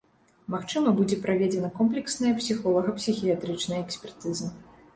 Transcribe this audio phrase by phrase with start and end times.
[0.53, 4.53] Магчыма, будзе праведзена комплексная псіхолага-псіхіятрычная экспертыза.